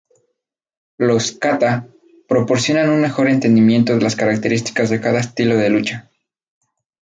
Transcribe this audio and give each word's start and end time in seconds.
Los 0.97 1.31
"kata" 1.33 1.87
proporcionan 2.27 2.89
un 2.89 3.01
mejor 3.01 3.29
entendimiento 3.29 3.93
de 3.93 4.01
las 4.01 4.15
características 4.15 4.89
de 4.89 4.99
cada 4.99 5.19
estilo 5.19 5.57
de 5.57 5.69
lucha. 5.69 6.09